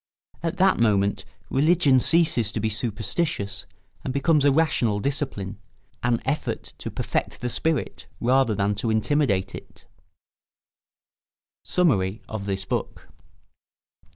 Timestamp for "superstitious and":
2.69-4.11